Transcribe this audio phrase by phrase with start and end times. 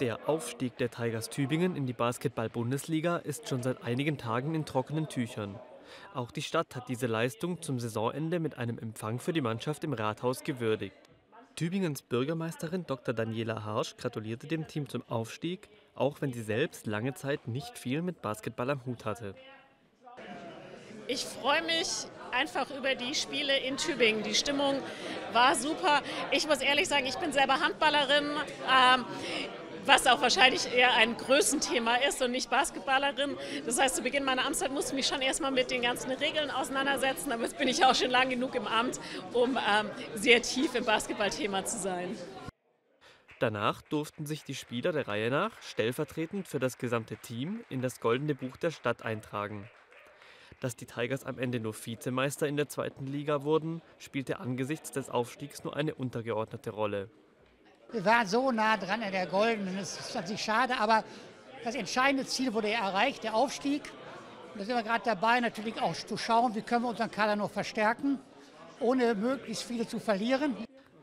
[0.00, 5.08] Der Aufstieg der Tigers Tübingen in die Basketball-Bundesliga ist schon seit einigen Tagen in trockenen
[5.08, 5.58] Tüchern.
[6.14, 9.92] Auch die Stadt hat diese Leistung zum Saisonende mit einem Empfang für die Mannschaft im
[9.92, 10.94] Rathaus gewürdigt.
[11.56, 13.12] Tübingens Bürgermeisterin Dr.
[13.12, 18.00] Daniela Harsch gratulierte dem Team zum Aufstieg, auch wenn sie selbst lange Zeit nicht viel
[18.00, 19.34] mit Basketball am Hut hatte.
[21.08, 24.22] Ich freue mich einfach über die Spiele in Tübingen.
[24.22, 24.76] Die Stimmung
[25.32, 26.02] war super.
[26.30, 28.26] Ich muss ehrlich sagen, ich bin selber Handballerin.
[28.70, 29.04] Ähm,
[29.88, 33.36] was auch wahrscheinlich eher ein Größenthema ist und nicht Basketballerin.
[33.66, 36.50] Das heißt, zu Beginn meiner Amtszeit musste ich mich schon erstmal mit den ganzen Regeln
[36.50, 39.00] auseinandersetzen, aber jetzt bin ich auch schon lang genug im Amt,
[39.32, 42.16] um ähm, sehr tief im Basketballthema zu sein.
[43.40, 48.00] Danach durften sich die Spieler der Reihe nach stellvertretend für das gesamte Team in das
[48.00, 49.70] Goldene Buch der Stadt eintragen.
[50.60, 55.08] Dass die Tigers am Ende nur Vizemeister in der zweiten Liga wurden, spielte angesichts des
[55.08, 57.08] Aufstiegs nur eine untergeordnete Rolle.
[57.90, 59.78] Wir waren so nah dran an der Goldenen.
[59.78, 61.04] Das ist natürlich schade, aber
[61.64, 63.82] das entscheidende Ziel wurde ja erreicht, der Aufstieg.
[64.52, 67.34] Und da sind wir gerade dabei, natürlich auch zu schauen, wie können wir unseren Kader
[67.34, 68.18] noch verstärken,
[68.78, 70.54] ohne möglichst viele zu verlieren.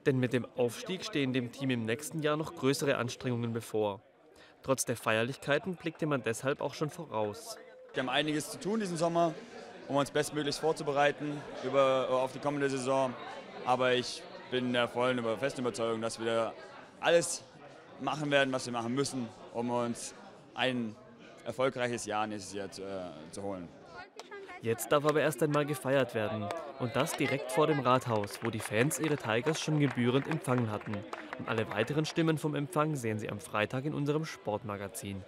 [0.05, 4.01] Denn mit dem Aufstieg stehen dem Team im nächsten Jahr noch größere Anstrengungen bevor.
[4.61, 7.57] Trotz der Feierlichkeiten blickte man deshalb auch schon voraus.
[7.93, 9.33] Wir haben einiges zu tun diesen Sommer,
[9.87, 13.11] um uns bestmöglichst vorzubereiten über, auf die kommende Saison.
[13.65, 16.53] Aber ich bin der vollen festen Überzeugung, dass wir
[16.99, 17.43] alles
[18.01, 20.13] machen werden, was wir machen müssen, um uns
[20.53, 20.95] ein
[21.45, 23.67] erfolgreiches Jahr nächstes Jahr zu, äh, zu holen.
[24.61, 26.47] Jetzt darf aber erst einmal gefeiert werden.
[26.79, 30.93] Und das direkt vor dem Rathaus, wo die Fans ihre Tigers schon gebührend empfangen hatten.
[31.37, 35.23] Und alle weiteren Stimmen vom Empfang sehen Sie am Freitag in unserem Sportmagazin.